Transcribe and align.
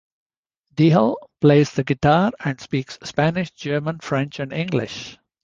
Diehl 0.73 1.15
plays 1.41 1.73
the 1.73 1.83
guitar 1.83 2.31
and 2.43 2.59
speaks 2.59 2.97
Spanish, 3.03 3.51
German, 3.51 3.99
French 3.99 4.39
and 4.39 4.51
English. 4.51 5.19